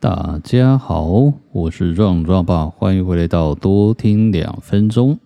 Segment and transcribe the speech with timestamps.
[0.00, 5.18] 大家好，我是壮壮爸，欢迎回来到多听两分钟。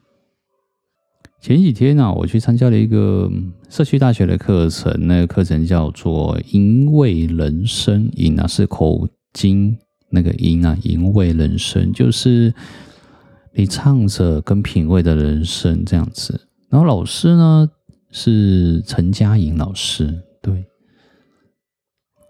[1.41, 3.31] 前几天呢、我去参加了一个
[3.69, 9.79] 社区大学的课程，那个课程叫做“吟味人生”，吟啊是口经
[10.11, 12.53] 那个音啊，吟味人生就是
[13.53, 16.49] 你唱着跟品味的人生这样子。
[16.69, 17.71] 然后老师呢
[18.11, 20.13] 是陈嘉颖老师，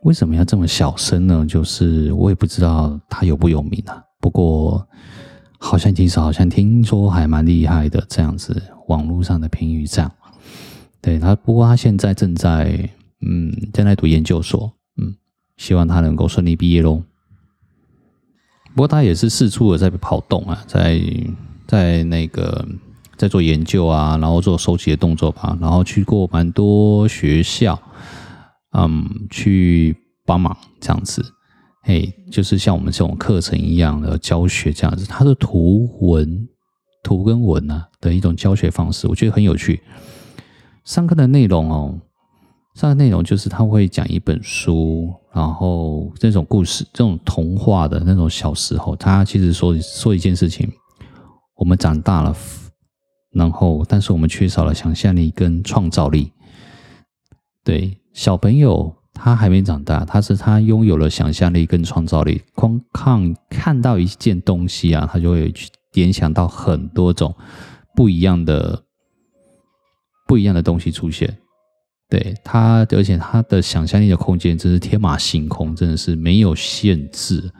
[0.04, 1.46] 为什么要这么小声呢？
[1.48, 4.02] 就是我也不知道他有不有名啊。
[4.20, 4.86] 不过
[5.58, 10.12] 好像其实好像听说还蛮厉害的这样子，网络上的评语这样。
[11.00, 12.88] 对他，不过他现在正在
[13.26, 14.70] 嗯正在读研究所，
[15.00, 15.16] 嗯，
[15.56, 17.02] 希望他能够顺利毕业喽。
[18.74, 21.00] 不过他也是四处的在跑动啊，在
[21.66, 22.62] 在那个
[23.16, 27.80] 在做研究啊，然后做收集的动作吧，然后去过蛮多学校。
[28.76, 31.24] 嗯，去帮忙这样子，
[31.82, 36.48] 嘿，就是像我们这种课程一样的教学这样子，它是图文、
[37.02, 39.82] 图跟文啊的一种教学方式，我觉得很有趣。
[40.84, 42.00] 上课的内容哦，
[42.74, 50.70] 上课内容就是他会讲一本书，然后这种故事、这种童话的那种小时候，他其实说说一件事情：
[51.56, 52.34] 我们长大了，
[53.30, 56.32] 然后但是我们缺少了想象力跟创造力，
[57.62, 57.98] 对。
[58.12, 67.34] 小朋友他还没长大，他是他拥有了想象力跟创造力，光看看到一件东西啊，他就会去联想到很多种
[67.94, 68.82] 不一样的
[70.26, 71.38] 不一样的东西出现。
[72.10, 77.50] 对他，而且他的想象力的空间真是天马行空，真的是没有限制。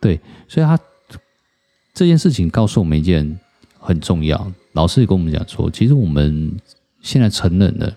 [0.00, 0.78] 对，所以他
[1.92, 3.38] 这件事情告诉我们一件
[3.78, 4.50] 很重要。
[4.72, 6.56] 老师也跟我们讲说，其实我们
[7.00, 7.94] 现在成人了。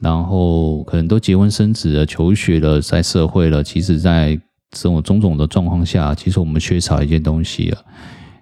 [0.00, 3.62] 然后可能都结婚生子了，求学了，在社会了。
[3.62, 4.34] 其实，在
[4.70, 7.84] 这种种种的状况下，其实我们缺少一件东西了，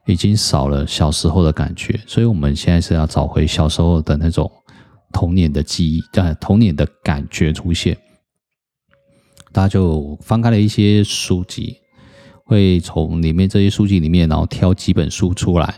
[0.06, 1.98] 已经少了小时候的感觉。
[2.06, 4.48] 所以，我们现在是要找回小时候的那种
[5.12, 7.98] 童年的记忆，但童年的感觉出现。
[9.52, 11.74] 大家就翻开了一些书籍，
[12.44, 15.74] 会从里面这些书籍里面，然后挑几本书出来，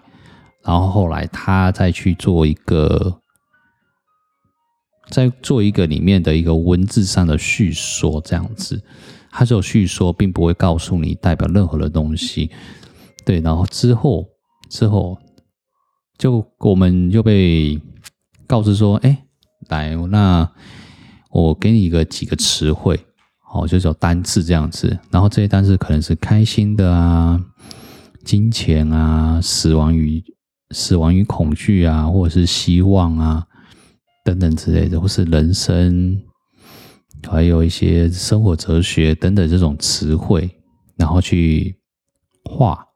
[0.63, 3.17] 然后后来他再去做一个。
[5.11, 8.81] 在做一个里面的一个文字上的叙说，这样子，
[9.31, 12.51] 它这种叙说并不会告诉你代表任何的东西，
[13.27, 14.25] 对，然后之后
[14.69, 15.19] 之后
[16.17, 17.81] 就我们就被
[18.47, 19.25] 告知说，哎，
[19.69, 20.49] 来，那
[21.31, 22.99] 我给你一个几个词汇，
[23.53, 27.41] 哦，就叫单字这样子，然后这些单字可能是开心的啊，
[28.25, 30.23] 金钱啊，死亡与
[30.71, 33.47] 死亡与恐惧啊，或者是希望啊。
[34.23, 36.21] 等等之类的，或是人生，
[37.29, 40.49] 还有一些生活哲学等等这种词汇，
[40.97, 41.75] 然后去
[42.45, 42.87] 画，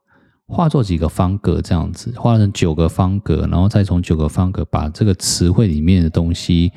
[0.47, 6.71] 画作几个方格这样子，画成九个方格，然后再从九个方格把这个词汇里面的东西，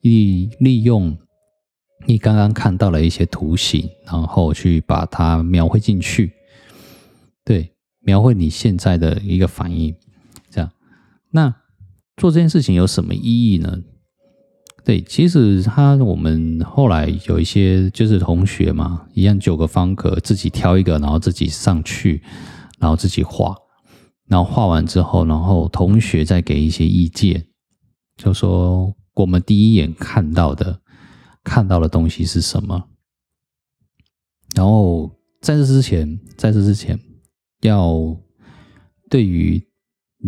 [0.00, 1.16] 利利用
[2.06, 6.32] 你刚刚看到的一些图形，然后去把它描绘进去，
[7.44, 9.94] 对，描绘你现在的一个反应，
[10.50, 10.70] 这样，
[11.30, 11.54] 那。
[12.16, 13.82] 做这件事情有什么意义呢？
[14.84, 22.22] 对，其实他我们后来有一些就是同学嘛，一样九个方格，自己挑一个，然后自己上去，
[22.78, 23.54] 然后自己画，
[24.28, 27.48] 然后画完之后，然后同学再给一些意见，
[28.16, 30.80] 就说我们第一眼看到的
[31.42, 32.88] 看到的东西是什么，
[34.54, 35.10] 然后
[35.42, 36.96] 在这之前，在这之前
[37.62, 38.16] 要
[39.10, 39.65] 对于。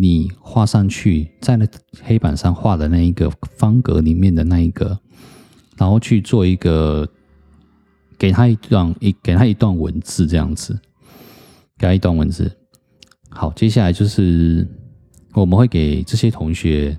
[0.01, 1.67] 你画上去，在那
[2.01, 4.97] 黑板上画的那一个方格里面的那一个，
[5.75, 7.05] 然后去做一个，
[8.17, 10.79] 给他一段一给他一段文字这样子，
[11.77, 12.49] 给他一段文字。
[13.29, 14.65] 好，接下来就是
[15.33, 16.97] 我们会给这些同学，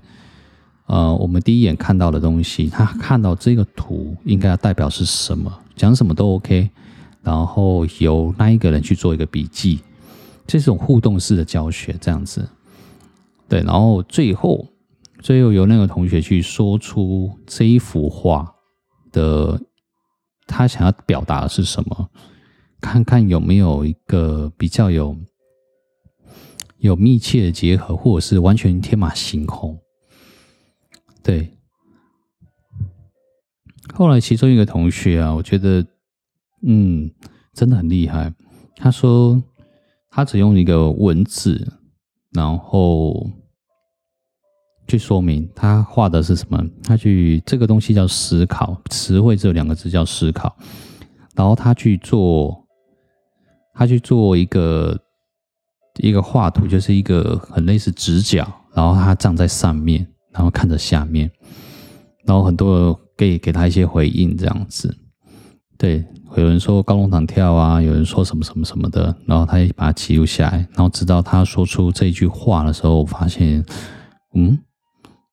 [0.85, 6.69] 呃，我们第一眼看到的东西，他看到这个图应该要代表是什么，讲什么都 OK，
[7.23, 9.79] 然后由那一个人去做一个笔记，
[10.45, 12.47] 这种互动式的教学这样子。
[13.51, 14.65] 对，然后最后，
[15.19, 18.55] 最后由那个同学去说出这一幅画
[19.11, 19.59] 的
[20.47, 22.09] 他想要表达的是什么，
[22.79, 25.17] 看看有没有一个比较有
[26.77, 29.77] 有密切的结合，或者是完全天马行空。
[31.21, 31.51] 对，
[33.93, 35.85] 后来其中一个同学啊，我觉得
[36.65, 37.11] 嗯，
[37.53, 38.33] 真的很厉害。
[38.77, 39.43] 他说
[40.09, 41.79] 他只用一个文字，
[42.31, 43.29] 然后。
[44.91, 46.61] 去说明他画的是什么？
[46.83, 50.53] 他去这个东西叫思考，词汇这两个字叫思考。
[51.33, 52.61] 然后他去做，
[53.73, 54.99] 他去做一个
[55.99, 61.31] 一个画图，就是一个很类似直角，然后他站在上面，然后看着下面，
[62.25, 64.93] 然后很多给给他一些回应，这样子。
[65.77, 66.03] 对，
[66.35, 73.63] 有人说高龙弹跳啊，有人说什么什么什么的，然后他也把它记录下来，然后直到他说出这句话的时候，我发现，
[74.35, 74.59] 嗯，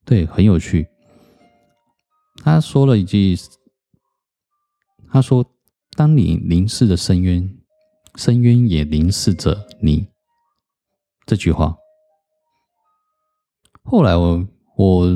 [0.08, 0.88] 对，很有趣。
[2.42, 3.36] 他说了一句，
[5.10, 5.44] 他说
[5.94, 7.46] ：“当你凝视着深渊，
[8.16, 10.08] 深渊也凝视着你。”
[11.26, 11.76] 这句话。
[13.82, 15.06] 后来我我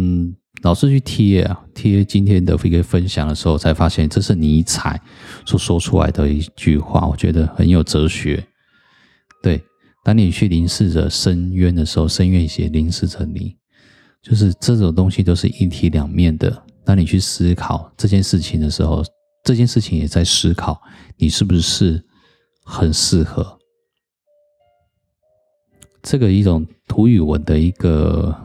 [0.62, 5.00] 老是去贴啊贴今天的一个分享的时候，才发现这是尼采
[5.47, 8.47] 所说出来的一句话，我觉得很有哲学。
[9.43, 9.65] 对，
[10.05, 13.56] 当你去凝视着深渊的时候，深渊也凝视着你，
[14.23, 16.65] 就是这种东西都是一体两面的。
[16.85, 19.05] 当你去思考这件事情的时候，
[19.45, 20.81] 这件事情也在思考
[21.17, 22.05] 你是不是
[22.65, 23.59] 很适合
[26.03, 28.37] 这个一种图语文的一个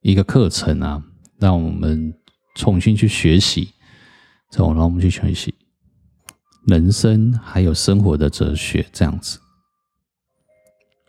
[0.00, 1.02] 一个课程啊，
[1.38, 2.14] 让我们
[2.54, 3.68] 重新去学习，
[4.50, 5.54] 这种让我们去学习
[6.66, 9.38] 人生还有生活的哲学这样子。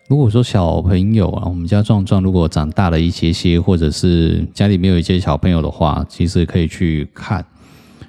[0.08, 7.46] 如果说小朋友啊，我们家壮壮如果长大了一些些，或者是家里没有一些小朋友的话，其实可以去看，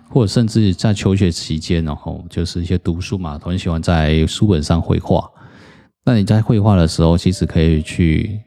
[0.09, 5.29] 或者甚至在求学期间，然后就是一些读书嘛，很喜欢在书本上绘画。
[6.05, 8.41] 那你在绘画的时候，其实可以去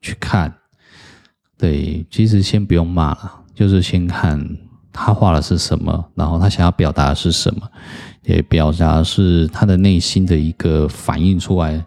[0.00, 0.52] 去看，
[1.56, 4.44] 对，其实先不用骂了，就是先看
[4.92, 7.70] 他画的是什么，然后他想要表达的是什么，
[8.24, 11.80] 也表达是他的内心的一个反应出来。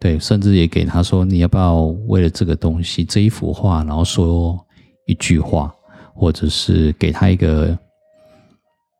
[0.00, 1.76] 对，甚至也给他说：“你要不要
[2.08, 4.58] 为了这个东西，这一幅画，然后说
[5.06, 5.72] 一句话，
[6.14, 7.78] 或者是给他一个，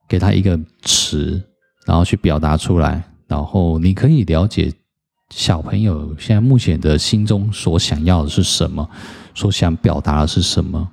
[0.08, 1.42] 给他一个词，
[1.86, 3.02] 然后去表达出来。
[3.26, 4.72] 然后你可以了解
[5.28, 8.88] 小朋友现在目前的心中所想要的是什么，
[9.34, 10.88] 所想表达的是什么，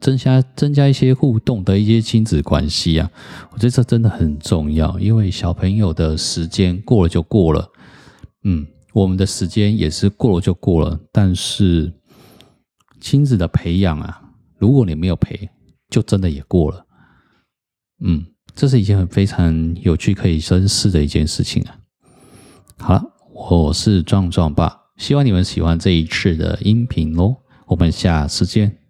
[0.00, 3.10] 增加增加一些互动的一些亲子关系啊，
[3.50, 7.68] 我觉得这真的很重要，因为小朋友的时间过了就过了。”
[8.44, 11.92] 嗯，我们的时间也是过了就过了，但是
[13.00, 14.22] 亲子的培养啊，
[14.58, 15.48] 如果你没有陪，
[15.88, 16.86] 就真的也过了。
[18.00, 21.78] 嗯，这是一件很非常有趣可以深思的一件事情啊。
[22.78, 23.02] 好了，
[23.32, 27.36] 我是壮壮爸，希望你们喜欢这一次的音频哦，
[27.66, 28.81] 我们下次见。